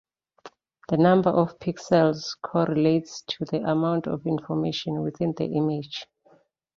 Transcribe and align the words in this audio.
The 0.89 0.97
number 0.97 1.29
of 1.29 1.59
pixels 1.59 2.35
correlates 2.41 3.21
to 3.27 3.45
the 3.45 3.61
amount 3.69 4.07
of 4.07 4.25
information 4.25 5.03
within 5.03 5.35
the 5.37 5.45
image. 5.45 6.07